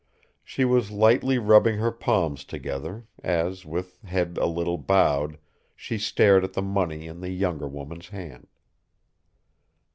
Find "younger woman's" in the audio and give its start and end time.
7.29-8.07